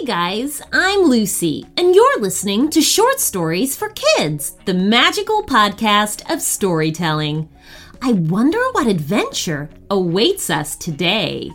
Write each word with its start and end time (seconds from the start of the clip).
Hey 0.00 0.06
guys, 0.06 0.62
I'm 0.72 1.00
Lucy, 1.00 1.66
and 1.76 1.94
you're 1.94 2.20
listening 2.20 2.70
to 2.70 2.80
Short 2.80 3.20
Stories 3.20 3.76
for 3.76 3.90
Kids, 3.90 4.56
the 4.64 4.72
magical 4.72 5.42
podcast 5.42 6.32
of 6.32 6.40
storytelling. 6.40 7.50
I 8.00 8.12
wonder 8.12 8.58
what 8.72 8.86
adventure 8.86 9.68
awaits 9.90 10.48
us 10.48 10.74
today. 10.74 11.50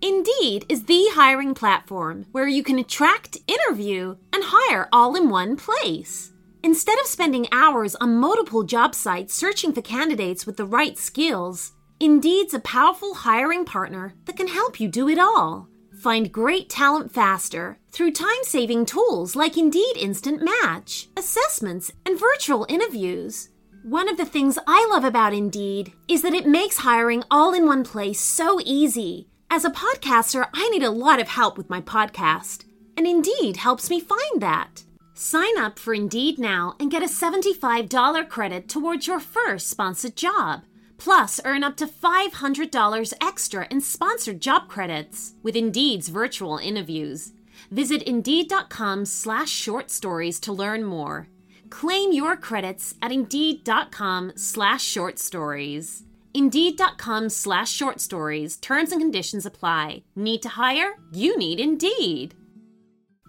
Indeed 0.00 0.64
is 0.68 0.84
the 0.84 1.08
hiring 1.14 1.54
platform 1.54 2.26
where 2.30 2.46
you 2.46 2.62
can 2.62 2.78
attract, 2.78 3.38
interview, 3.48 4.14
and 4.32 4.44
hire 4.46 4.88
all 4.92 5.16
in 5.16 5.28
one 5.28 5.56
place. 5.56 6.32
Instead 6.62 7.00
of 7.00 7.06
spending 7.06 7.48
hours 7.50 7.96
on 7.96 8.14
multiple 8.16 8.62
job 8.62 8.94
sites 8.94 9.34
searching 9.34 9.72
for 9.72 9.82
candidates 9.82 10.46
with 10.46 10.56
the 10.56 10.66
right 10.66 10.96
skills, 10.96 11.72
Indeed's 12.00 12.54
a 12.54 12.60
powerful 12.60 13.12
hiring 13.12 13.64
partner 13.64 14.14
that 14.26 14.36
can 14.36 14.46
help 14.46 14.78
you 14.78 14.86
do 14.86 15.08
it 15.08 15.18
all. 15.18 15.68
Find 16.00 16.30
great 16.30 16.70
talent 16.70 17.12
faster 17.12 17.80
through 17.90 18.12
time 18.12 18.44
saving 18.44 18.86
tools 18.86 19.34
like 19.34 19.56
Indeed 19.56 19.96
Instant 19.96 20.40
Match, 20.40 21.08
assessments, 21.16 21.90
and 22.06 22.16
virtual 22.16 22.66
interviews. 22.68 23.48
One 23.82 24.08
of 24.08 24.16
the 24.16 24.24
things 24.24 24.60
I 24.64 24.86
love 24.92 25.02
about 25.02 25.32
Indeed 25.32 25.92
is 26.06 26.22
that 26.22 26.34
it 26.34 26.46
makes 26.46 26.78
hiring 26.78 27.24
all 27.32 27.52
in 27.52 27.66
one 27.66 27.82
place 27.82 28.20
so 28.20 28.60
easy. 28.64 29.28
As 29.50 29.64
a 29.64 29.70
podcaster, 29.70 30.48
I 30.54 30.68
need 30.68 30.84
a 30.84 30.90
lot 30.90 31.20
of 31.20 31.26
help 31.26 31.58
with 31.58 31.68
my 31.68 31.80
podcast, 31.80 32.64
and 32.96 33.08
Indeed 33.08 33.56
helps 33.56 33.90
me 33.90 33.98
find 33.98 34.40
that. 34.40 34.84
Sign 35.14 35.58
up 35.58 35.80
for 35.80 35.94
Indeed 35.94 36.38
now 36.38 36.76
and 36.78 36.92
get 36.92 37.02
a 37.02 37.06
$75 37.06 38.28
credit 38.28 38.68
towards 38.68 39.08
your 39.08 39.18
first 39.18 39.68
sponsored 39.68 40.14
job. 40.14 40.62
Plus, 40.98 41.40
earn 41.44 41.64
up 41.64 41.76
to 41.76 41.86
$500 41.86 43.12
extra 43.20 43.66
in 43.70 43.80
sponsored 43.80 44.40
job 44.40 44.68
credits 44.68 45.34
with 45.42 45.56
Indeed's 45.56 46.08
virtual 46.08 46.58
interviews. 46.58 47.32
Visit 47.70 48.02
Indeed.com 48.02 49.04
slash 49.06 49.50
short 49.50 49.90
stories 49.90 50.40
to 50.40 50.52
learn 50.52 50.84
more. 50.84 51.28
Claim 51.70 52.12
your 52.12 52.36
credits 52.36 52.94
at 53.00 53.12
Indeed.com 53.12 54.32
slash 54.36 54.82
short 54.82 55.18
stories. 55.18 56.04
Indeed.com 56.34 57.28
slash 57.30 57.70
short 57.70 58.00
stories. 58.00 58.56
Terms 58.56 58.92
and 58.92 59.00
conditions 59.00 59.46
apply. 59.46 60.02
Need 60.14 60.42
to 60.42 60.50
hire? 60.50 60.96
You 61.12 61.38
need 61.38 61.60
Indeed. 61.60 62.34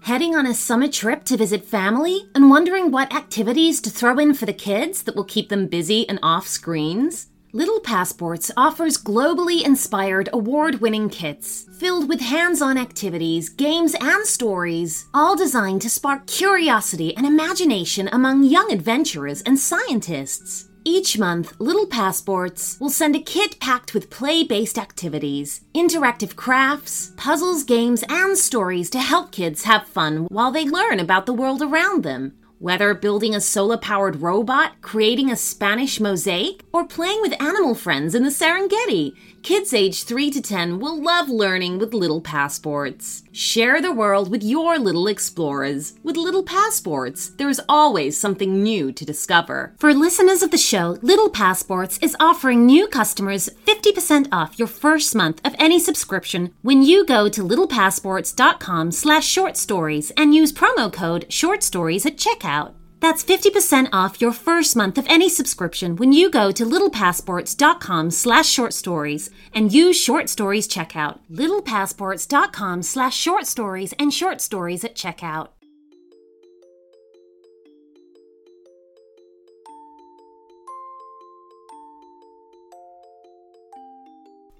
Heading 0.04 0.34
on 0.36 0.46
a 0.46 0.54
summer 0.54 0.88
trip 0.88 1.26
to 1.26 1.38
visit 1.38 1.66
family 1.66 2.30
and 2.34 2.50
wondering 2.50 2.90
what 2.90 3.14
activities 3.14 3.82
to 3.82 3.90
throw 3.90 4.18
in 4.18 4.34
for 4.34 4.46
the 4.46 4.54
kids 4.54 5.04
that 5.04 5.16
will 5.16 5.26
keep 5.26 5.50
them 5.50 5.68
busy 5.68 6.08
and 6.08 6.20
off 6.24 6.48
screens? 6.48 7.29
Little 7.52 7.80
Passports 7.80 8.52
offers 8.56 8.96
globally 8.96 9.66
inspired 9.66 10.30
award 10.32 10.82
winning 10.82 11.10
kits 11.10 11.66
filled 11.80 12.08
with 12.08 12.22
hands 12.22 12.62
on 12.62 12.78
activities, 12.78 13.50
games, 13.50 13.96
and 14.00 14.24
stories, 14.28 15.08
all 15.16 15.36
designed 15.36 15.82
to 15.82 15.90
spark 15.90 16.28
curiosity 16.28 17.18
and 17.18 17.26
imagination 17.26 18.08
among 18.12 18.44
young 18.44 18.72
adventurers 18.72 19.42
and 19.42 19.58
scientists. 19.58 20.70
Each 20.86 21.18
month, 21.18 21.60
Little 21.60 21.88
Passports 21.88 22.80
will 22.80 22.92
send 22.92 23.16
a 23.16 23.20
kit 23.20 23.60
packed 23.60 23.96
with 23.96 24.12
play 24.12 24.44
based 24.44 24.78
activities, 24.78 25.62
interactive 25.74 26.36
crafts, 26.36 27.14
puzzles, 27.18 27.64
games, 27.64 28.04
and 28.10 28.38
stories 28.38 28.92
to 28.92 29.00
help 29.00 29.32
kids 29.32 29.64
have 29.64 29.88
fun 29.88 30.28
while 30.30 30.52
they 30.52 30.66
learn 30.66 31.00
about 31.00 31.26
the 31.26 31.34
world 31.34 31.64
around 31.64 32.04
them. 32.04 32.39
Whether 32.62 32.94
building 32.94 33.34
a 33.34 33.40
solar 33.40 33.78
powered 33.78 34.22
robot, 34.22 34.82
creating 34.82 35.32
a 35.32 35.38
Spanish 35.38 36.02
mosaic, 36.02 36.66
or 36.74 36.86
playing 36.86 37.22
with 37.22 37.42
animal 37.42 37.74
friends 37.74 38.14
in 38.14 38.24
the 38.24 38.30
Serengeti, 38.30 39.16
kids 39.44 39.74
aged 39.74 40.08
3 40.08 40.32
to 40.32 40.42
10 40.42 40.80
will 40.80 41.02
love 41.02 41.30
learning 41.30 41.80
with 41.80 41.94
Little 41.94 42.22
Passports. 42.22 43.24
Share 43.32 43.82
the 43.82 43.92
world 43.92 44.30
with 44.32 44.44
your 44.44 44.80
little 44.80 45.08
explorers. 45.08 45.94
With 46.04 46.18
Little 46.18 46.44
Passports, 46.44 47.30
there 47.30 47.50
is 47.50 47.62
always 47.70 48.20
something 48.20 48.64
new 48.64 48.92
to 48.92 49.06
discover. 49.06 49.76
For 49.78 49.94
listeners 49.94 50.42
of 50.42 50.52
the 50.52 50.58
show, 50.58 50.98
Little 51.02 51.30
Passports 51.30 52.00
is 52.02 52.18
offering 52.20 52.66
new 52.66 52.88
customers 52.88 53.50
50% 53.66 54.28
off 54.32 54.58
your 54.58 54.68
first 54.68 55.16
month 55.16 55.42
of 55.46 55.56
any 55.60 55.80
subscription 55.80 56.54
when 56.62 56.82
you 56.82 57.06
go 57.06 57.30
to 57.30 57.44
littlepassports.com 57.44 58.92
slash 58.92 59.26
short 59.26 59.58
stories 59.58 60.12
and 60.18 60.34
use 60.34 60.52
promo 60.52 60.92
code 60.92 61.32
short 61.32 61.64
stories 61.64 62.06
at 62.06 62.18
checkout. 62.18 62.74
That's 63.00 63.24
50% 63.24 63.90
off 63.94 64.20
your 64.20 64.34
first 64.34 64.76
month 64.76 64.98
of 64.98 65.08
any 65.08 65.30
subscription 65.30 65.96
when 65.96 66.12
you 66.12 66.30
go 66.30 66.52
to 66.52 66.66
littlepassports.com 66.66 68.12
slash 68.12 68.48
short 68.48 68.74
stories 68.74 69.30
and 69.54 69.72
use 69.72 70.00
short 70.00 70.28
stories 70.28 70.68
checkout. 70.68 71.20
littlepassports.com 71.32 72.84
slash 72.84 73.16
short 73.16 73.48
stories 73.48 73.94
and 73.98 74.14
short 74.14 74.42
stories 74.42 74.84
at 74.84 74.96
checkout. 74.96 75.50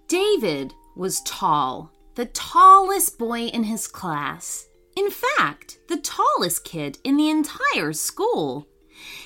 David 0.08 0.74
was 0.96 1.22
tall, 1.22 1.92
the 2.16 2.26
tallest 2.26 3.20
boy 3.20 3.42
in 3.42 3.64
his 3.64 3.88
class. 3.88 4.69
In 5.00 5.12
fact, 5.12 5.80
the 5.88 5.96
tallest 5.96 6.66
kid 6.66 6.98
in 7.06 7.16
the 7.16 7.30
entire 7.30 7.94
school. 7.94 8.68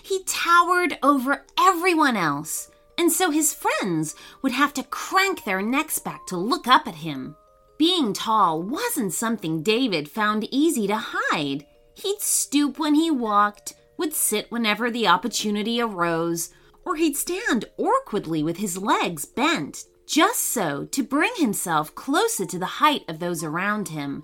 He 0.03 0.23
towered 0.23 0.99
over 1.01 1.47
everyone 1.59 2.15
else, 2.15 2.69
and 2.95 3.11
so 3.11 3.31
his 3.31 3.55
friends 3.55 4.13
would 4.43 4.51
have 4.51 4.71
to 4.75 4.83
crank 4.83 5.43
their 5.43 5.63
necks 5.63 5.97
back 5.97 6.27
to 6.27 6.37
look 6.37 6.67
up 6.67 6.87
at 6.87 7.01
him. 7.07 7.35
Being 7.79 8.13
tall 8.13 8.61
wasn't 8.61 9.13
something 9.13 9.63
David 9.63 10.07
found 10.07 10.47
easy 10.51 10.85
to 10.85 10.95
hide. 10.95 11.65
He'd 11.95 12.21
stoop 12.21 12.77
when 12.77 12.93
he 12.93 13.09
walked, 13.09 13.73
would 13.97 14.13
sit 14.13 14.51
whenever 14.51 14.91
the 14.91 15.07
opportunity 15.07 15.81
arose, 15.81 16.51
or 16.85 16.97
he'd 16.97 17.17
stand 17.17 17.65
awkwardly 17.77 18.43
with 18.43 18.57
his 18.57 18.77
legs 18.77 19.25
bent, 19.25 19.85
just 20.05 20.41
so 20.41 20.85
to 20.91 21.01
bring 21.01 21.33
himself 21.37 21.95
closer 21.95 22.45
to 22.45 22.59
the 22.59 22.77
height 22.77 23.05
of 23.07 23.17
those 23.17 23.43
around 23.43 23.87
him. 23.87 24.23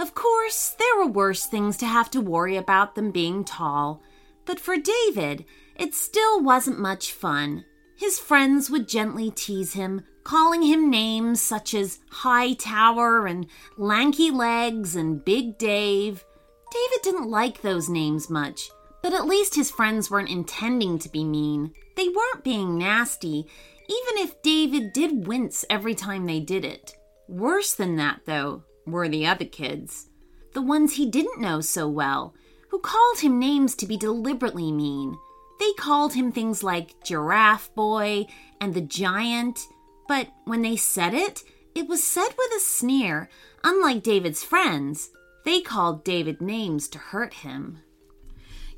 Of 0.00 0.14
course, 0.14 0.74
there 0.78 0.96
were 0.96 1.12
worse 1.12 1.44
things 1.44 1.76
to 1.76 1.86
have 1.86 2.10
to 2.12 2.22
worry 2.22 2.56
about 2.56 2.94
than 2.94 3.10
being 3.10 3.44
tall, 3.44 4.02
but 4.46 4.58
for 4.58 4.78
David, 4.78 5.44
it 5.76 5.94
still 5.94 6.42
wasn't 6.42 6.78
much 6.78 7.12
fun. 7.12 7.66
His 7.96 8.18
friends 8.18 8.70
would 8.70 8.88
gently 8.88 9.30
tease 9.30 9.74
him, 9.74 10.02
calling 10.24 10.62
him 10.62 10.88
names 10.88 11.42
such 11.42 11.74
as 11.74 11.98
High 12.10 12.54
Tower 12.54 13.26
and 13.26 13.46
Lanky 13.76 14.30
Legs 14.30 14.96
and 14.96 15.22
Big 15.22 15.58
Dave. 15.58 16.24
David 16.72 17.02
didn't 17.02 17.28
like 17.28 17.60
those 17.60 17.90
names 17.90 18.30
much, 18.30 18.70
but 19.02 19.12
at 19.12 19.26
least 19.26 19.54
his 19.54 19.70
friends 19.70 20.10
weren't 20.10 20.30
intending 20.30 20.98
to 21.00 21.10
be 21.10 21.24
mean. 21.24 21.74
They 21.96 22.08
weren't 22.08 22.42
being 22.42 22.78
nasty, 22.78 23.46
even 23.86 24.24
if 24.24 24.40
David 24.40 24.94
did 24.94 25.26
wince 25.26 25.66
every 25.68 25.94
time 25.94 26.24
they 26.24 26.40
did 26.40 26.64
it. 26.64 26.96
Worse 27.28 27.74
than 27.74 27.96
that, 27.96 28.22
though, 28.24 28.64
were 28.90 29.08
the 29.08 29.26
other 29.26 29.44
kids. 29.44 30.08
The 30.52 30.62
ones 30.62 30.94
he 30.94 31.06
didn't 31.06 31.40
know 31.40 31.60
so 31.60 31.88
well, 31.88 32.34
who 32.70 32.78
called 32.78 33.20
him 33.20 33.38
names 33.38 33.74
to 33.76 33.86
be 33.86 33.96
deliberately 33.96 34.72
mean. 34.72 35.16
They 35.58 35.72
called 35.74 36.14
him 36.14 36.32
things 36.32 36.62
like 36.62 37.04
Giraffe 37.04 37.74
Boy 37.74 38.26
and 38.60 38.74
the 38.74 38.80
Giant, 38.80 39.60
but 40.08 40.28
when 40.44 40.62
they 40.62 40.76
said 40.76 41.14
it, 41.14 41.42
it 41.74 41.88
was 41.88 42.02
said 42.02 42.28
with 42.36 42.52
a 42.56 42.60
sneer. 42.60 43.28
Unlike 43.62 44.02
David's 44.02 44.42
friends, 44.42 45.10
they 45.44 45.60
called 45.60 46.04
David 46.04 46.40
names 46.40 46.88
to 46.88 46.98
hurt 46.98 47.34
him. 47.34 47.78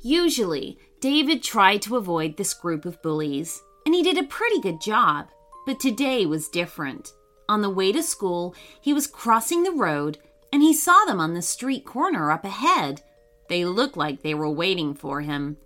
Usually, 0.01 0.77
David 0.99 1.41
tried 1.41 1.81
to 1.83 1.95
avoid 1.95 2.37
this 2.37 2.53
group 2.53 2.85
of 2.85 3.01
bullies, 3.01 3.61
and 3.85 3.95
he 3.95 4.03
did 4.03 4.17
a 4.17 4.23
pretty 4.23 4.59
good 4.59 4.81
job. 4.81 5.29
But 5.65 5.79
today 5.79 6.25
was 6.25 6.49
different. 6.49 7.13
On 7.53 7.61
the 7.61 7.69
way 7.69 7.91
to 7.91 8.01
school, 8.01 8.55
he 8.81 8.93
was 8.93 9.05
crossing 9.05 9.61
the 9.61 9.71
road 9.71 10.17
and 10.51 10.63
he 10.63 10.73
saw 10.73 11.05
them 11.05 11.19
on 11.19 11.35
the 11.35 11.41
street 11.43 11.85
corner 11.85 12.31
up 12.31 12.43
ahead. 12.43 13.03
They 13.47 13.63
looked 13.63 13.95
like 13.95 14.23
they 14.23 14.33
were 14.33 14.49
waiting 14.49 14.95
for 14.95 15.21
him. 15.21 15.57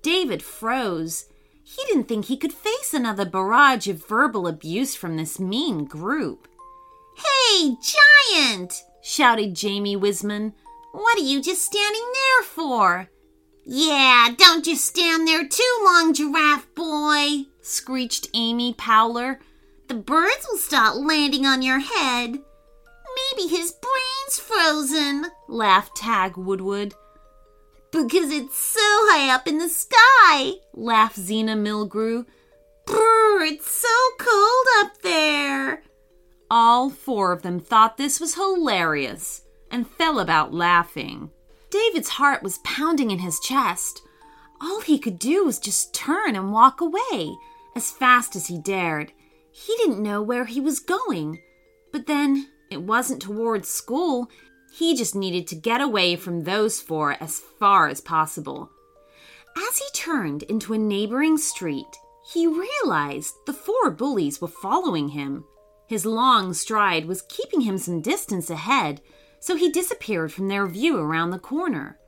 David 0.00 0.44
froze. 0.44 1.24
He 1.64 1.82
didn't 1.86 2.04
think 2.04 2.26
he 2.26 2.36
could 2.36 2.52
face 2.52 2.94
another 2.94 3.24
barrage 3.24 3.88
of 3.88 4.06
verbal 4.06 4.46
abuse 4.46 4.94
from 4.94 5.16
this 5.16 5.40
mean 5.40 5.86
group. 5.86 6.46
Hey, 7.16 7.74
Giant! 8.30 8.84
shouted 9.02 9.56
Jamie 9.56 9.96
Wisman. 9.96 10.52
What 10.92 11.18
are 11.18 11.24
you 11.24 11.42
just 11.42 11.64
standing 11.64 12.12
there 12.12 12.44
for? 12.44 13.10
Yeah, 13.64 14.28
don't 14.38 14.64
just 14.64 14.84
stand 14.84 15.26
there 15.26 15.48
too 15.48 15.80
long, 15.84 16.14
Giraffe 16.14 16.72
Boy, 16.76 17.46
screeched 17.60 18.28
Amy 18.34 18.72
Powler. 18.72 19.40
The 19.88 19.94
birds 19.94 20.46
will 20.50 20.58
stop 20.58 20.96
landing 20.96 21.44
on 21.46 21.62
your 21.62 21.80
head. 21.80 22.38
Maybe 23.36 23.48
his 23.48 23.72
brain's 23.72 24.38
frozen, 24.38 25.26
laughed 25.48 25.96
Tag 25.96 26.36
Woodwood. 26.36 26.94
Because 27.92 28.30
it's 28.30 28.56
so 28.56 28.80
high 28.80 29.32
up 29.32 29.46
in 29.46 29.58
the 29.58 29.68
sky, 29.68 30.54
laughed 30.72 31.16
Zena 31.16 31.54
Milgrew. 31.54 32.24
Brr, 32.86 33.44
it's 33.44 33.70
so 33.70 33.88
cold 34.18 34.66
up 34.78 35.02
there. 35.02 35.82
All 36.50 36.90
four 36.90 37.32
of 37.32 37.42
them 37.42 37.60
thought 37.60 37.96
this 37.96 38.20
was 38.20 38.34
hilarious 38.34 39.42
and 39.70 39.88
fell 39.88 40.18
about 40.18 40.52
laughing. 40.52 41.30
David's 41.70 42.10
heart 42.10 42.42
was 42.42 42.58
pounding 42.64 43.10
in 43.10 43.18
his 43.18 43.40
chest. 43.40 44.02
All 44.60 44.80
he 44.80 44.98
could 44.98 45.18
do 45.18 45.44
was 45.44 45.58
just 45.58 45.94
turn 45.94 46.36
and 46.36 46.52
walk 46.52 46.80
away 46.80 47.36
as 47.76 47.90
fast 47.90 48.36
as 48.36 48.46
he 48.46 48.58
dared. 48.58 49.12
He 49.54 49.76
didn't 49.76 50.02
know 50.02 50.20
where 50.20 50.46
he 50.46 50.60
was 50.60 50.80
going. 50.80 51.40
But 51.92 52.06
then 52.06 52.48
it 52.70 52.82
wasn't 52.82 53.22
towards 53.22 53.68
school. 53.68 54.28
He 54.72 54.96
just 54.96 55.14
needed 55.14 55.46
to 55.48 55.54
get 55.54 55.80
away 55.80 56.16
from 56.16 56.42
those 56.42 56.80
four 56.80 57.16
as 57.20 57.38
far 57.38 57.88
as 57.88 58.00
possible. 58.00 58.70
As 59.56 59.78
he 59.78 59.84
turned 59.94 60.42
into 60.44 60.74
a 60.74 60.78
neighboring 60.78 61.38
street, 61.38 61.86
he 62.32 62.48
realized 62.48 63.34
the 63.46 63.52
four 63.52 63.92
bullies 63.92 64.40
were 64.40 64.48
following 64.48 65.10
him. 65.10 65.44
His 65.86 66.04
long 66.04 66.52
stride 66.52 67.06
was 67.06 67.22
keeping 67.28 67.60
him 67.60 67.78
some 67.78 68.00
distance 68.00 68.50
ahead, 68.50 69.02
so 69.38 69.54
he 69.54 69.70
disappeared 69.70 70.32
from 70.32 70.48
their 70.48 70.66
view 70.66 70.98
around 70.98 71.30
the 71.30 71.38
corner. 71.38 71.98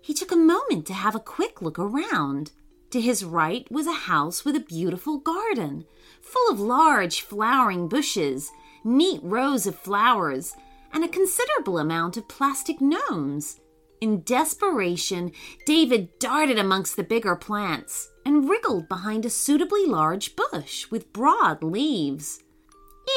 He 0.00 0.14
took 0.14 0.32
a 0.32 0.36
moment 0.36 0.86
to 0.86 0.94
have 0.94 1.14
a 1.14 1.20
quick 1.20 1.60
look 1.60 1.78
around. 1.78 2.52
To 2.90 3.00
his 3.00 3.24
right 3.24 3.70
was 3.70 3.86
a 3.86 3.92
house 3.92 4.44
with 4.44 4.56
a 4.56 4.60
beautiful 4.60 5.18
garden, 5.18 5.84
full 6.20 6.50
of 6.50 6.58
large 6.58 7.20
flowering 7.20 7.88
bushes, 7.88 8.50
neat 8.82 9.20
rows 9.22 9.66
of 9.66 9.78
flowers, 9.78 10.54
and 10.92 11.04
a 11.04 11.08
considerable 11.08 11.78
amount 11.78 12.16
of 12.16 12.26
plastic 12.26 12.80
gnomes. 12.80 13.60
In 14.00 14.22
desperation, 14.22 15.30
David 15.66 16.18
darted 16.18 16.58
amongst 16.58 16.96
the 16.96 17.04
bigger 17.04 17.36
plants 17.36 18.10
and 18.26 18.48
wriggled 18.48 18.88
behind 18.88 19.24
a 19.24 19.30
suitably 19.30 19.86
large 19.86 20.34
bush 20.34 20.90
with 20.90 21.12
broad 21.12 21.62
leaves. 21.62 22.42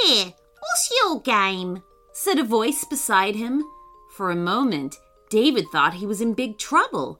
Here, 0.04 0.34
what's 0.60 0.92
your 1.02 1.20
game? 1.22 1.82
said 2.12 2.38
a 2.38 2.44
voice 2.44 2.84
beside 2.84 3.36
him. 3.36 3.64
For 4.12 4.30
a 4.30 4.36
moment, 4.36 4.98
David 5.32 5.66
thought 5.72 5.96
he 5.96 6.06
was 6.06 6.22
in 6.22 6.36
big 6.36 6.60
trouble 6.60 7.20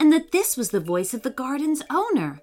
and 0.00 0.12
that 0.12 0.32
this 0.32 0.56
was 0.56 0.70
the 0.70 0.80
voice 0.80 1.14
of 1.14 1.22
the 1.22 1.30
garden's 1.30 1.82
owner. 1.90 2.40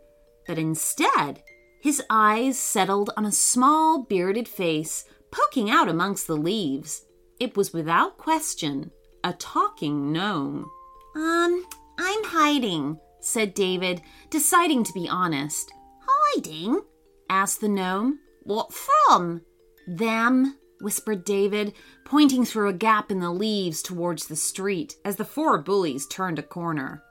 But 0.48 0.58
instead, 0.58 1.42
his 1.82 2.02
eyes 2.10 2.58
settled 2.58 3.12
on 3.16 3.26
a 3.26 3.32
small 3.32 4.04
bearded 4.04 4.48
face 4.48 5.06
poking 5.32 5.70
out 5.70 5.88
amongst 5.88 6.28
the 6.28 6.38
leaves. 6.38 7.06
It 7.40 7.58
was 7.58 7.74
without 7.74 8.18
question 8.18 8.92
a 9.24 9.34
talking 9.34 10.12
gnome. 10.12 10.70
Um, 11.16 11.66
I'm 11.98 12.24
hiding, 12.26 13.00
said 13.22 13.54
David, 13.54 14.02
deciding 14.30 14.84
to 14.84 14.94
be 14.94 15.10
honest. 15.10 15.72
Hiding? 16.08 16.82
asked 17.30 17.62
the 17.62 17.68
gnome. 17.68 18.20
What 18.44 18.72
from? 18.72 19.42
Them, 19.88 20.58
whispered 20.80 21.26
David, 21.26 21.74
pointing 22.06 22.46
through 22.46 22.70
a 22.70 22.74
gap 22.74 23.10
in 23.10 23.20
the 23.20 23.32
leaves 23.32 23.82
towards 23.82 24.28
the 24.28 24.36
street 24.36 24.96
as 25.04 25.16
the 25.16 25.26
four 25.26 25.58
bullies 25.58 26.06
turned 26.06 26.38
a 26.38 26.44
corner. 26.44 27.02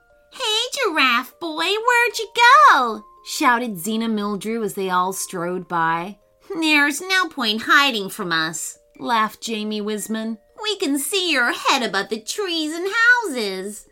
Giraffe 0.85 1.39
boy, 1.39 1.65
where'd 1.65 2.19
you 2.19 2.27
go? 2.71 3.03
shouted 3.23 3.79
Zena 3.79 4.07
Mildrew 4.07 4.63
as 4.63 4.75
they 4.75 4.89
all 4.89 5.13
strode 5.13 5.67
by. 5.67 6.19
There's 6.53 7.01
no 7.01 7.27
point 7.27 7.63
hiding 7.63 8.09
from 8.09 8.31
us, 8.31 8.77
laughed 8.99 9.41
Jamie 9.41 9.81
Wisman. 9.81 10.37
We 10.61 10.77
can 10.77 10.99
see 10.99 11.31
your 11.31 11.53
head 11.53 11.81
above 11.81 12.09
the 12.09 12.21
trees 12.21 12.73
and 12.73 12.87
houses. 13.23 13.87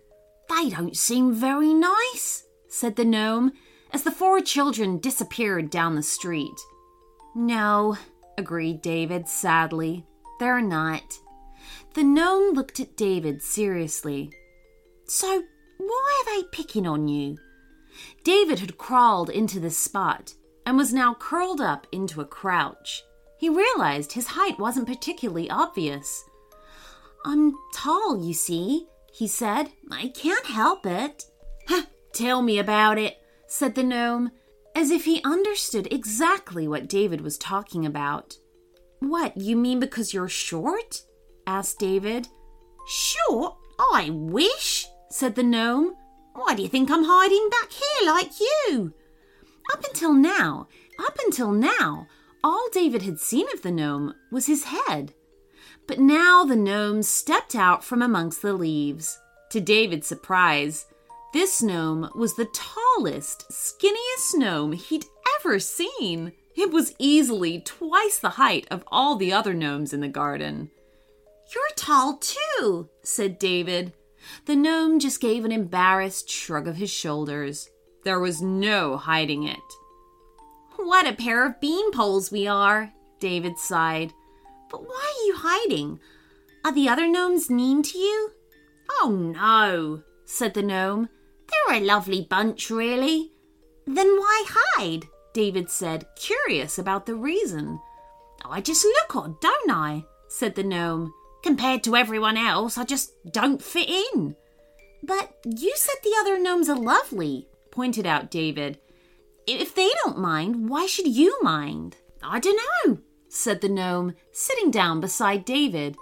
They 0.50 0.70
don't 0.70 0.96
seem 0.96 1.34
very 1.34 1.74
nice, 1.74 2.44
said 2.68 2.96
the 2.96 3.06
gnome 3.06 3.54
as 3.92 4.04
the 4.04 4.12
four 4.12 4.40
children 4.42 5.00
disappeared 5.00 5.70
down 5.72 5.96
the 5.96 6.04
street. 6.04 6.60
No, 7.36 7.98
agreed 8.38 8.82
David 8.82 9.28
sadly. 9.28 10.06
They're 10.40 10.62
not. 10.62 11.18
The 11.96 12.04
gnome 12.04 12.54
looked 12.54 12.80
at 12.80 12.98
David 12.98 13.42
seriously. 13.42 14.32
So, 15.08 15.44
why 15.88 16.24
are 16.26 16.36
they 16.36 16.48
picking 16.52 16.88
on 16.88 17.08
you? 17.08 17.38
David 18.24 18.60
had 18.60 18.78
crawled 18.78 19.30
into 19.30 19.60
this 19.60 19.78
spot 19.78 20.34
and 20.66 20.78
was 20.78 20.94
now 20.94 21.14
curled 21.14 21.62
up 21.62 21.88
into 21.92 22.22
a 22.22 22.26
crouch. 22.26 23.04
He 23.38 23.50
realized 23.50 24.14
his 24.14 24.28
height 24.28 24.60
wasn't 24.60 24.88
particularly 24.88 25.50
obvious. 25.50 26.24
I'm 27.26 27.56
tall, 27.74 28.26
you 28.26 28.34
see, 28.34 28.88
he 29.14 29.28
said. 29.28 29.72
I 29.92 30.08
can't 30.16 30.46
help 30.46 30.86
it. 30.86 31.26
Tell 32.14 32.42
me 32.42 32.60
about 32.60 32.98
it, 32.98 33.18
said 33.48 33.76
the 33.76 33.84
gnome, 33.84 34.32
as 34.76 34.92
if 34.92 35.06
he 35.06 35.22
understood 35.24 35.92
exactly 35.92 36.68
what 36.68 36.88
David 36.88 37.22
was 37.22 37.38
talking 37.38 37.86
about. 37.86 38.38
What, 39.00 39.36
you 39.36 39.56
mean 39.56 39.80
because 39.80 40.14
you're 40.14 40.30
short? 40.30 41.02
asked 41.46 41.80
David. 41.80 42.28
Short? 42.88 43.56
I 43.80 44.10
wish, 44.12 44.86
said 45.14 45.36
the 45.36 45.44
gnome. 45.44 45.96
Why 46.34 46.56
do 46.56 46.64
you 46.64 46.68
think 46.68 46.90
I'm 46.90 47.04
hiding 47.06 47.48
back 47.52 47.72
here 47.72 48.12
like 48.12 48.40
you? 48.40 48.94
Up 49.72 49.84
until 49.86 50.12
now, 50.12 50.68
up 51.06 51.18
until 51.24 51.52
now, 51.52 52.08
all 52.44 52.68
David 52.72 53.04
had 53.04 53.20
seen 53.20 53.46
of 53.54 53.62
the 53.62 53.72
gnome 53.72 54.16
was 54.32 54.48
his 54.48 54.64
head. 54.64 55.14
But 55.88 56.00
now 56.00 56.44
the 56.44 56.56
gnome 56.56 57.04
stepped 57.04 57.54
out 57.54 57.84
from 57.84 58.02
amongst 58.02 58.42
the 58.42 58.54
leaves. 58.54 59.20
To 59.52 59.62
David's 59.62 60.08
surprise, 60.08 60.88
this 61.32 61.62
gnome 61.62 62.10
was 62.16 62.36
the 62.36 62.50
tallest, 62.52 63.46
skinniest 63.52 64.36
gnome 64.36 64.72
he'd 64.72 65.06
ever 65.40 65.60
seen. 65.60 66.32
It 66.56 66.72
was 66.72 66.96
easily 66.98 67.62
twice 67.62 68.18
the 68.18 68.32
height 68.32 68.68
of 68.72 68.84
all 68.88 69.16
the 69.16 69.32
other 69.32 69.54
gnomes 69.54 69.94
in 69.94 70.00
the 70.00 70.08
garden. 70.08 70.72
You're 71.54 71.76
tall 71.76 72.18
too, 72.18 72.90
said 73.04 73.38
David. 73.38 73.94
The 74.46 74.56
gnome 74.56 75.00
just 75.00 75.22
gave 75.22 75.46
an 75.46 75.52
embarrassed 75.52 76.30
shrug 76.30 76.68
of 76.68 76.78
his 76.78 76.90
shoulders. 76.90 77.70
There 78.04 78.20
was 78.20 78.42
no 78.42 78.98
hiding 78.98 79.44
it. 79.44 79.60
What 80.76 81.08
a 81.08 81.14
pair 81.14 81.46
of 81.46 81.62
bean 81.62 81.92
poles 81.92 82.32
we 82.32 82.48
are, 82.48 82.92
David 83.20 83.58
sighed. 83.58 84.14
But 84.70 84.88
why 84.88 85.14
are 85.18 85.26
you 85.26 85.36
hiding? 85.38 86.00
Are 86.66 86.74
the 86.74 86.90
other 86.90 87.08
gnomes 87.08 87.50
mean 87.50 87.84
to 87.84 87.98
you? 87.98 88.32
Oh, 89.02 89.10
no, 89.10 90.04
said 90.26 90.54
the 90.54 90.64
gnome. 90.64 91.10
They're 91.48 91.78
a 91.78 91.86
lovely 91.86 92.28
bunch, 92.30 92.70
really. 92.70 93.32
Then 93.86 94.18
why 94.18 94.46
hide? 94.48 95.06
David 95.34 95.70
said, 95.70 96.06
curious 96.16 96.78
about 96.78 97.06
the 97.06 97.16
reason. 97.16 97.80
Oh, 98.46 98.52
I 98.52 98.62
just 98.62 98.84
look 98.84 99.16
odd, 99.16 99.40
don't 99.42 99.72
I? 99.72 100.06
said 100.28 100.56
the 100.56 100.64
gnome. 100.64 101.14
Compared 101.44 101.84
to 101.84 101.96
everyone 101.96 102.38
else, 102.38 102.78
I 102.78 102.86
just 102.86 103.12
don't 103.32 103.62
fit 103.62 103.90
in. 103.90 104.36
But 105.04 105.38
you 105.46 105.74
said 105.76 105.96
the 106.02 106.16
other 106.20 106.40
gnomes 106.40 106.70
are 106.70 106.80
lovely, 106.80 107.48
pointed 107.70 108.06
out 108.08 108.32
David. 108.32 108.80
If 109.46 109.76
they 109.76 109.90
don't 110.04 110.18
mind, 110.18 110.70
why 110.70 110.86
should 110.86 111.08
you 111.08 111.38
mind? 111.42 111.98
I 112.24 112.40
don't 112.40 112.60
know, 112.88 113.00
said 113.28 113.60
the 113.60 113.68
gnome, 113.68 114.16
sitting 114.32 114.72
down 114.72 115.02
beside 115.02 115.44
David. 115.44 115.98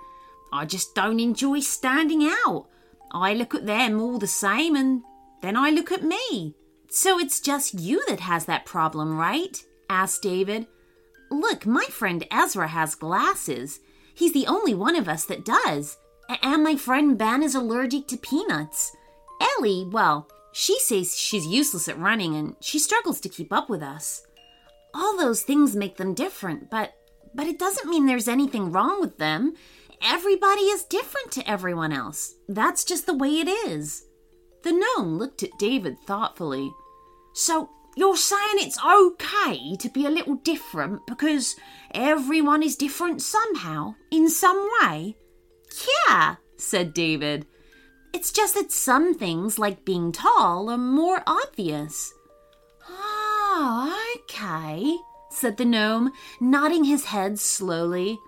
I 0.54 0.66
just 0.66 0.94
don't 0.94 1.20
enjoy 1.20 1.62
standing 1.62 2.24
out. 2.46 2.68
I 3.12 3.34
look 3.34 3.56
at 3.56 3.66
them 3.66 4.00
all 4.00 4.20
the 4.20 4.28
same, 4.28 4.76
and 4.76 5.02
then 5.42 5.58
I 5.58 5.72
look 5.72 5.92
at 5.92 6.04
me. 6.04 6.56
So 6.90 7.18
it's 7.20 7.40
just 7.40 7.80
you 7.80 8.04
that 8.08 8.20
has 8.20 8.46
that 8.46 8.66
problem, 8.66 9.18
right? 9.18 9.58
asked 9.90 10.22
David. 10.22 10.68
Look, 11.32 11.66
my 11.66 11.86
friend 11.86 12.28
Ezra 12.30 12.68
has 12.68 12.94
glasses. 12.94 13.80
He's 14.14 14.34
the 14.34 14.48
only 14.48 14.74
one 14.74 14.96
of 14.96 15.08
us 15.08 15.26
that 15.26 15.46
does. 15.46 15.98
And 16.42 16.64
my 16.64 16.76
friend 16.76 17.18
Ben 17.18 17.44
is 17.44 17.56
allergic 17.56 18.08
to 18.08 18.18
peanuts. 18.18 18.96
Ellie, 19.42 19.88
well, 19.90 20.28
she 20.52 20.80
says 20.80 21.18
she's 21.18 21.48
useless 21.48 21.88
at 21.88 22.00
running 22.00 22.36
and 22.36 22.56
she 22.62 22.80
struggles 22.80 23.20
to 23.22 23.30
keep 23.30 23.52
up 23.52 23.70
with 23.70 23.82
us. 23.82 24.26
All 24.94 25.18
those 25.18 25.44
things 25.44 25.76
make 25.76 25.98
them 25.98 26.14
different, 26.14 26.70
but 26.70 26.94
but 27.34 27.48
it 27.48 27.58
doesn't 27.58 27.90
mean 27.90 28.06
there's 28.06 28.28
anything 28.28 28.72
wrong 28.72 29.00
with 29.00 29.18
them. 29.18 29.54
Everybody 30.02 30.64
is 30.64 30.84
different 30.84 31.32
to 31.32 31.50
everyone 31.50 31.94
else. 31.94 32.36
That's 32.50 32.84
just 32.84 33.06
the 33.06 33.14
way 33.14 33.40
it 33.40 33.48
is. 33.48 34.06
The 34.64 34.74
gnome 34.74 35.18
looked 35.18 35.44
at 35.44 35.58
David 35.58 35.98
thoughtfully. 36.06 36.72
So 37.34 37.70
you're 37.96 38.18
saying 38.18 38.56
it's 38.56 38.84
okay 38.84 39.76
to 39.78 39.90
be 39.90 40.06
a 40.06 40.12
little 40.12 40.36
different 40.36 41.06
because 41.08 41.56
everyone 41.94 42.64
is 42.64 42.76
different 42.76 43.22
somehow, 43.22 43.96
in 44.12 44.30
some 44.30 44.68
way? 44.82 45.16
Yeah, 46.08 46.36
said 46.58 46.94
David. 46.94 47.46
It's 48.14 48.32
just 48.32 48.56
that 48.56 48.72
some 48.72 49.14
things, 49.14 49.58
like 49.58 49.86
being 49.86 50.12
tall, 50.12 50.70
are 50.70 50.78
more 50.78 51.24
obvious. 51.26 52.14
Oh, 52.90 53.96
okay, 54.18 54.98
said 55.30 55.58
the 55.58 55.66
gnome, 55.66 56.12
nodding 56.40 56.84
his 56.84 57.06
head 57.06 57.40
slowly. 57.40 58.20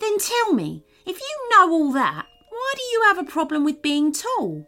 Then 0.00 0.18
tell 0.18 0.52
me, 0.52 0.84
if 1.06 1.20
you 1.20 1.48
know 1.50 1.70
all 1.72 1.92
that, 1.92 2.26
why 2.50 2.72
do 2.76 2.82
you 2.82 3.02
have 3.06 3.18
a 3.18 3.30
problem 3.30 3.64
with 3.64 3.82
being 3.82 4.12
tall? 4.12 4.66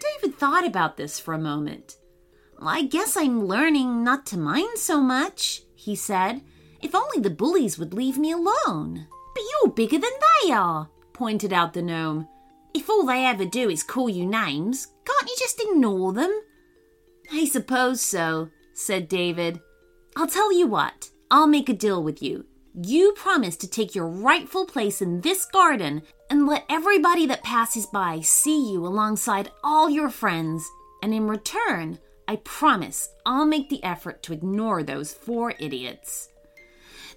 David 0.00 0.36
thought 0.38 0.66
about 0.66 0.96
this 0.96 1.18
for 1.18 1.34
a 1.34 1.38
moment. 1.38 1.96
I 2.60 2.82
guess 2.82 3.16
I'm 3.16 3.44
learning 3.44 4.02
not 4.02 4.26
to 4.26 4.38
mind 4.38 4.78
so 4.78 5.00
much, 5.00 5.62
he 5.74 5.94
said. 5.94 6.42
If 6.80 6.94
only 6.94 7.20
the 7.20 7.30
bullies 7.30 7.78
would 7.78 7.94
leave 7.94 8.18
me 8.18 8.32
alone. 8.32 9.06
But 9.34 9.42
You're 9.62 9.72
bigger 9.72 9.98
than 9.98 10.10
they 10.44 10.52
are, 10.52 10.88
pointed 11.12 11.52
out 11.52 11.74
the 11.74 11.82
gnome. 11.82 12.28
If 12.74 12.88
all 12.88 13.04
they 13.04 13.24
ever 13.24 13.44
do 13.44 13.70
is 13.70 13.82
call 13.82 14.08
you 14.08 14.26
names, 14.26 14.88
can't 15.04 15.28
you 15.28 15.36
just 15.38 15.60
ignore 15.60 16.12
them? 16.12 16.32
I 17.32 17.44
suppose 17.44 18.00
so, 18.00 18.50
said 18.74 19.08
David. 19.08 19.60
I'll 20.16 20.26
tell 20.26 20.52
you 20.52 20.66
what, 20.66 21.10
I'll 21.30 21.46
make 21.46 21.68
a 21.68 21.74
deal 21.74 22.02
with 22.02 22.22
you. 22.22 22.46
You 22.80 23.12
promise 23.16 23.56
to 23.58 23.68
take 23.68 23.94
your 23.94 24.08
rightful 24.08 24.66
place 24.66 25.02
in 25.02 25.20
this 25.20 25.44
garden 25.46 26.02
and 26.30 26.46
let 26.46 26.64
everybody 26.68 27.26
that 27.26 27.42
passes 27.42 27.86
by 27.86 28.20
see 28.20 28.70
you 28.70 28.86
alongside 28.86 29.50
all 29.64 29.90
your 29.90 30.10
friends. 30.10 30.64
And 31.02 31.12
in 31.12 31.26
return, 31.26 31.98
I 32.28 32.36
promise 32.36 33.08
I'll 33.26 33.46
make 33.46 33.68
the 33.68 33.82
effort 33.82 34.22
to 34.24 34.32
ignore 34.32 34.82
those 34.82 35.12
four 35.12 35.54
idiots. 35.58 36.28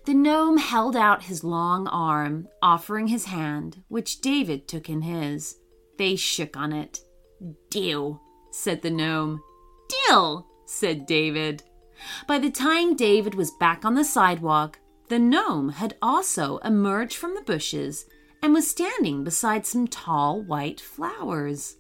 The 0.05 0.13
gnome 0.15 0.57
held 0.57 0.95
out 0.95 1.23
his 1.23 1.43
long 1.43 1.87
arm, 1.87 2.47
offering 2.61 3.07
his 3.07 3.25
hand, 3.25 3.83
which 3.87 4.21
David 4.21 4.67
took 4.67 4.89
in 4.89 5.01
his. 5.01 5.57
They 5.97 6.15
shook 6.15 6.57
on 6.57 6.73
it. 6.73 7.01
Deal, 7.69 8.21
said 8.51 8.81
the 8.81 8.89
gnome. 8.89 9.41
Deal, 10.07 10.47
said 10.65 11.05
David. 11.05 11.63
By 12.27 12.39
the 12.39 12.49
time 12.49 12.95
David 12.95 13.35
was 13.35 13.51
back 13.51 13.85
on 13.85 13.93
the 13.93 14.03
sidewalk, 14.03 14.79
the 15.09 15.19
gnome 15.19 15.69
had 15.69 15.97
also 16.01 16.57
emerged 16.59 17.15
from 17.15 17.35
the 17.35 17.41
bushes 17.41 18.05
and 18.41 18.53
was 18.53 18.69
standing 18.69 19.23
beside 19.23 19.67
some 19.67 19.87
tall 19.87 20.41
white 20.41 20.81
flowers. 20.81 21.77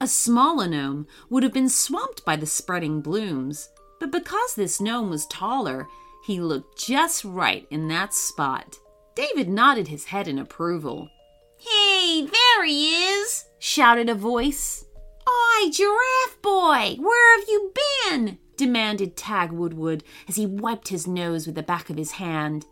A 0.00 0.08
smaller 0.08 0.66
gnome 0.66 1.06
would 1.30 1.42
have 1.44 1.52
been 1.52 1.68
swamped 1.68 2.24
by 2.24 2.34
the 2.34 2.46
spreading 2.46 3.00
blooms, 3.00 3.68
but 4.00 4.10
because 4.10 4.54
this 4.54 4.80
gnome 4.80 5.10
was 5.10 5.26
taller, 5.26 5.86
he 6.24 6.40
looked 6.40 6.78
just 6.78 7.22
right 7.22 7.66
in 7.70 7.88
that 7.88 8.14
spot. 8.14 8.78
David 9.14 9.46
nodded 9.48 9.88
his 9.88 10.06
head 10.06 10.26
in 10.26 10.38
approval. 10.38 11.10
Hey, 11.58 12.26
there 12.26 12.64
he 12.64 12.94
is! 12.94 13.44
shouted 13.58 14.08
a 14.08 14.14
voice. 14.14 14.86
Oi, 15.28 15.70
Giraffe 15.70 16.40
Boy, 16.40 16.96
where 16.98 17.38
have 17.38 17.48
you 17.48 17.72
been? 18.08 18.38
demanded 18.56 19.16
Tag 19.16 19.52
Woodwood 19.52 20.02
as 20.26 20.36
he 20.36 20.46
wiped 20.46 20.88
his 20.88 21.06
nose 21.06 21.46
with 21.46 21.56
the 21.56 21.62
back 21.62 21.90
of 21.90 21.98
his 21.98 22.12
hand. 22.12 22.64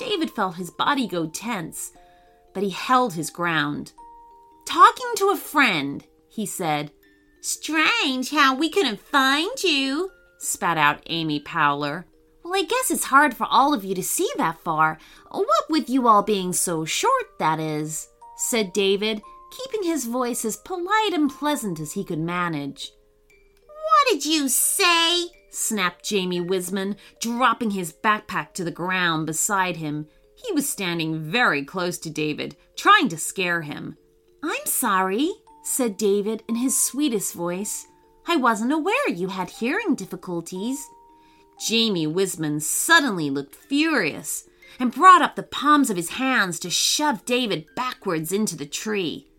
David 0.00 0.30
felt 0.30 0.56
his 0.56 0.70
body 0.70 1.06
go 1.06 1.28
tense, 1.28 1.92
but 2.54 2.64
he 2.64 2.70
held 2.70 3.14
his 3.14 3.30
ground. 3.30 3.92
Talking 4.66 5.12
to 5.18 5.30
a 5.30 5.36
friend, 5.36 6.04
he 6.28 6.44
said. 6.44 6.90
Strange 7.40 8.30
how 8.30 8.56
we 8.56 8.68
couldn't 8.68 8.98
find 8.98 9.62
you, 9.62 10.10
spat 10.38 10.76
out 10.76 11.02
Amy 11.06 11.38
Powler. 11.38 12.04
Well, 12.46 12.54
I 12.54 12.62
guess 12.62 12.92
it's 12.92 13.06
hard 13.06 13.34
for 13.34 13.44
all 13.50 13.74
of 13.74 13.84
you 13.84 13.92
to 13.96 14.04
see 14.04 14.30
that 14.36 14.60
far. 14.60 14.98
What 15.32 15.68
with 15.68 15.90
you 15.90 16.06
all 16.06 16.22
being 16.22 16.52
so 16.52 16.84
short, 16.84 17.40
that 17.40 17.58
is, 17.58 18.06
said 18.36 18.72
David, 18.72 19.20
keeping 19.50 19.82
his 19.82 20.06
voice 20.06 20.44
as 20.44 20.56
polite 20.56 21.12
and 21.12 21.28
pleasant 21.28 21.80
as 21.80 21.94
he 21.94 22.04
could 22.04 22.20
manage. 22.20 22.92
What 23.66 24.12
did 24.12 24.24
you 24.24 24.48
say? 24.48 25.26
snapped 25.50 26.04
Jamie 26.04 26.40
Wisman, 26.40 26.94
dropping 27.20 27.72
his 27.72 27.92
backpack 27.92 28.54
to 28.54 28.62
the 28.62 28.70
ground 28.70 29.26
beside 29.26 29.78
him. 29.78 30.06
He 30.36 30.52
was 30.52 30.68
standing 30.68 31.18
very 31.18 31.64
close 31.64 31.98
to 31.98 32.10
David, 32.10 32.54
trying 32.76 33.08
to 33.08 33.18
scare 33.18 33.62
him. 33.62 33.96
I'm 34.44 34.66
sorry, 34.66 35.32
said 35.64 35.96
David 35.96 36.44
in 36.48 36.54
his 36.54 36.80
sweetest 36.80 37.34
voice. 37.34 37.88
I 38.28 38.36
wasn't 38.36 38.72
aware 38.72 39.08
you 39.08 39.26
had 39.26 39.50
hearing 39.50 39.96
difficulties. 39.96 40.86
Jamie 41.58 42.06
Wisman 42.06 42.60
suddenly 42.60 43.30
looked 43.30 43.54
furious 43.54 44.48
and 44.78 44.92
brought 44.92 45.22
up 45.22 45.36
the 45.36 45.42
palms 45.42 45.90
of 45.90 45.96
his 45.96 46.10
hands 46.10 46.58
to 46.60 46.70
shove 46.70 47.24
David 47.24 47.66
backwards 47.74 48.32
into 48.32 48.56
the 48.56 48.66
tree. 48.66 49.30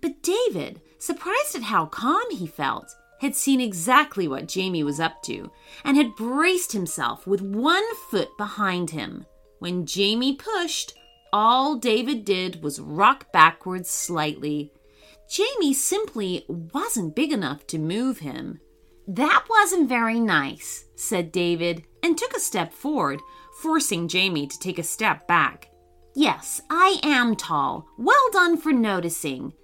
But 0.00 0.22
David, 0.22 0.80
surprised 0.98 1.54
at 1.54 1.62
how 1.62 1.86
calm 1.86 2.24
he 2.30 2.46
felt, 2.46 2.94
had 3.20 3.36
seen 3.36 3.60
exactly 3.60 4.26
what 4.26 4.48
Jamie 4.48 4.82
was 4.82 4.98
up 4.98 5.22
to 5.22 5.50
and 5.84 5.96
had 5.96 6.16
braced 6.16 6.72
himself 6.72 7.26
with 7.26 7.40
one 7.40 7.94
foot 8.10 8.36
behind 8.36 8.90
him. 8.90 9.24
When 9.60 9.86
Jamie 9.86 10.34
pushed, 10.34 10.94
all 11.32 11.76
David 11.76 12.24
did 12.24 12.64
was 12.64 12.80
rock 12.80 13.30
backwards 13.32 13.88
slightly. 13.88 14.72
Jamie 15.30 15.72
simply 15.72 16.44
wasn't 16.48 17.14
big 17.14 17.32
enough 17.32 17.64
to 17.68 17.78
move 17.78 18.18
him. 18.18 18.60
That 19.08 19.44
wasn't 19.50 19.88
very 19.88 20.20
nice, 20.20 20.84
said 20.94 21.32
David, 21.32 21.84
and 22.02 22.16
took 22.16 22.34
a 22.34 22.40
step 22.40 22.72
forward, 22.72 23.20
forcing 23.60 24.08
Jamie 24.08 24.46
to 24.46 24.58
take 24.58 24.78
a 24.78 24.84
step 24.84 25.26
back. 25.26 25.70
Yes, 26.14 26.60
I 26.70 27.00
am 27.02 27.36
tall. 27.36 27.88
Well 27.98 28.30
done 28.32 28.56
for 28.58 28.72
noticing. 28.72 29.54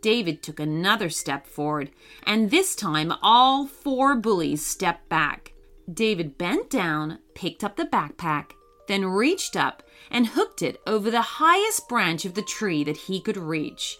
David 0.00 0.42
took 0.42 0.58
another 0.58 1.10
step 1.10 1.46
forward, 1.46 1.90
and 2.24 2.50
this 2.50 2.74
time 2.74 3.12
all 3.22 3.66
four 3.66 4.16
bullies 4.16 4.64
stepped 4.64 5.08
back. 5.08 5.52
David 5.92 6.38
bent 6.38 6.70
down, 6.70 7.18
picked 7.34 7.62
up 7.62 7.76
the 7.76 7.84
backpack, 7.84 8.52
then 8.88 9.04
reached 9.04 9.56
up 9.56 9.82
and 10.10 10.26
hooked 10.26 10.62
it 10.62 10.80
over 10.86 11.10
the 11.10 11.20
highest 11.20 11.88
branch 11.88 12.24
of 12.24 12.34
the 12.34 12.42
tree 12.42 12.82
that 12.84 12.96
he 12.96 13.20
could 13.20 13.36
reach. 13.36 13.98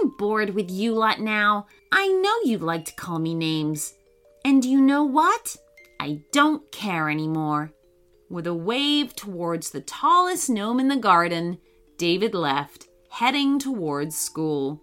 I'm 0.00 0.10
bored 0.16 0.50
with 0.50 0.70
you 0.70 0.94
lot 0.94 1.20
now. 1.20 1.66
I 1.92 2.08
know 2.08 2.50
you 2.50 2.58
like 2.58 2.84
to 2.86 2.94
call 2.94 3.18
me 3.18 3.34
names. 3.34 3.94
And 4.44 4.64
you 4.64 4.80
know 4.80 5.04
what? 5.04 5.56
I 6.00 6.20
don't 6.32 6.70
care 6.70 7.10
anymore. 7.10 7.72
With 8.30 8.46
a 8.46 8.54
wave 8.54 9.16
towards 9.16 9.70
the 9.70 9.80
tallest 9.80 10.50
gnome 10.50 10.80
in 10.80 10.88
the 10.88 10.96
garden, 10.96 11.58
David 11.96 12.34
left, 12.34 12.86
heading 13.10 13.58
towards 13.58 14.16
school. 14.16 14.82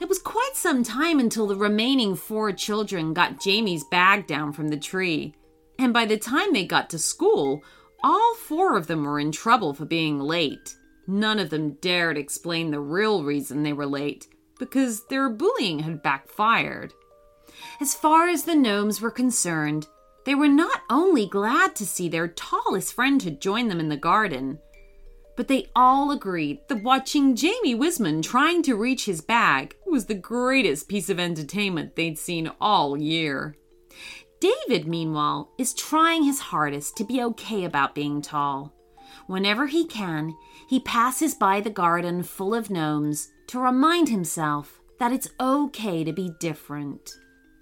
It 0.00 0.08
was 0.08 0.18
quite 0.18 0.52
some 0.54 0.82
time 0.82 1.20
until 1.20 1.46
the 1.46 1.56
remaining 1.56 2.16
four 2.16 2.52
children 2.52 3.12
got 3.12 3.40
Jamie's 3.40 3.84
bag 3.84 4.26
down 4.26 4.52
from 4.52 4.68
the 4.68 4.78
tree. 4.78 5.34
And 5.78 5.92
by 5.92 6.06
the 6.06 6.16
time 6.16 6.52
they 6.52 6.64
got 6.64 6.88
to 6.90 6.98
school, 6.98 7.62
all 8.02 8.34
four 8.34 8.76
of 8.76 8.86
them 8.86 9.04
were 9.04 9.20
in 9.20 9.32
trouble 9.32 9.74
for 9.74 9.84
being 9.84 10.18
late. 10.18 10.74
None 11.06 11.38
of 11.38 11.50
them 11.50 11.72
dared 11.82 12.16
explain 12.16 12.70
the 12.70 12.80
real 12.80 13.24
reason 13.24 13.62
they 13.62 13.72
were 13.72 13.86
late, 13.86 14.26
because 14.58 15.06
their 15.08 15.28
bullying 15.28 15.80
had 15.80 16.02
backfired. 16.02 16.94
As 17.80 17.94
far 17.94 18.28
as 18.28 18.44
the 18.44 18.54
gnomes 18.54 19.00
were 19.00 19.10
concerned, 19.10 19.88
they 20.26 20.34
were 20.34 20.48
not 20.48 20.82
only 20.90 21.26
glad 21.26 21.74
to 21.76 21.86
see 21.86 22.10
their 22.10 22.28
tallest 22.28 22.92
friend 22.92 23.22
had 23.22 23.40
joined 23.40 23.70
them 23.70 23.80
in 23.80 23.88
the 23.88 23.96
garden, 23.96 24.58
but 25.34 25.48
they 25.48 25.70
all 25.74 26.10
agreed 26.10 26.60
that 26.68 26.82
watching 26.82 27.34
Jamie 27.34 27.74
Wisman 27.74 28.22
trying 28.22 28.62
to 28.64 28.76
reach 28.76 29.06
his 29.06 29.22
bag 29.22 29.74
was 29.86 30.04
the 30.04 30.14
greatest 30.14 30.88
piece 30.88 31.08
of 31.08 31.18
entertainment 31.18 31.96
they'd 31.96 32.18
seen 32.18 32.50
all 32.60 32.98
year. 32.98 33.56
David, 34.40 34.86
meanwhile, 34.86 35.50
is 35.56 35.72
trying 35.72 36.24
his 36.24 36.38
hardest 36.38 36.98
to 36.98 37.04
be 37.04 37.22
okay 37.22 37.64
about 37.64 37.94
being 37.94 38.20
tall. 38.20 38.74
Whenever 39.26 39.66
he 39.68 39.86
can, 39.86 40.34
he 40.68 40.80
passes 40.80 41.34
by 41.34 41.62
the 41.62 41.70
garden 41.70 42.22
full 42.24 42.54
of 42.54 42.68
gnomes 42.68 43.32
to 43.46 43.58
remind 43.58 44.10
himself 44.10 44.82
that 44.98 45.12
it's 45.12 45.28
okay 45.40 46.04
to 46.04 46.12
be 46.12 46.30
different. 46.40 47.10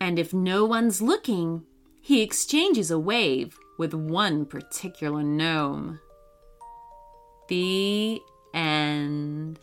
And 0.00 0.19
if 0.19 0.33
no 0.33 0.64
one's 0.64 1.02
looking, 1.02 1.64
he 2.00 2.23
exchanges 2.23 2.90
a 2.90 2.99
wave 2.99 3.59
with 3.78 3.95
one 3.95 4.47
particular 4.47 5.23
gnome. 5.23 6.00
The 7.49 8.21
end. 8.55 9.59